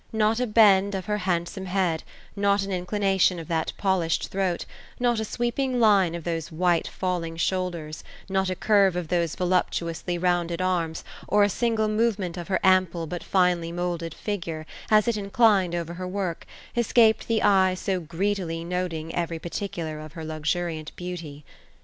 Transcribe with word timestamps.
Not 0.11 0.39
a 0.39 0.47
bend 0.47 0.95
of 0.95 1.05
her 1.05 1.19
handsome 1.29 1.67
head, 1.67 2.01
not 2.35 2.63
an 2.63 2.71
inclination 2.71 3.37
of 3.37 3.47
that 3.49 3.71
polished 3.77 4.29
throat, 4.29 4.65
not 4.99 5.19
a 5.19 5.23
sweeping 5.23 5.79
line 5.79 6.15
of 6.15 6.23
those 6.23 6.51
white 6.51 6.87
falling 6.87 7.37
shoulders, 7.37 8.03
not 8.27 8.49
a 8.49 8.55
curve 8.55 8.95
of 8.95 9.09
those 9.09 9.35
voluptuously 9.35 10.17
rounded 10.17 10.59
arms, 10.59 11.03
or 11.27 11.43
a 11.43 11.49
single 11.49 11.87
movement 11.87 12.35
of 12.35 12.47
her 12.47 12.59
ample 12.63 13.05
but 13.05 13.23
finely 13.23 13.71
moulded 13.71 14.15
figure, 14.15 14.65
as 14.89 15.07
it 15.07 15.17
inclined 15.17 15.75
over 15.75 15.93
her 15.93 16.07
work, 16.07 16.47
escaped 16.75 17.27
the 17.27 17.43
eye 17.43 17.75
so 17.75 17.99
greedily 17.99 18.63
noting 18.63 19.13
every 19.13 19.37
particular 19.37 19.99
of 19.99 20.13
her 20.13 20.25
luxuriant 20.25 20.91
beauty. 20.95 21.45